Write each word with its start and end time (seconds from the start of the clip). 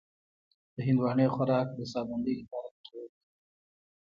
د 0.75 0.77
هندواڼې 0.87 1.25
خوراک 1.33 1.67
د 1.73 1.79
ساه 1.91 2.03
بندۍ 2.09 2.33
لپاره 2.41 2.67
ګټور 2.75 3.05
دی. 3.13 3.19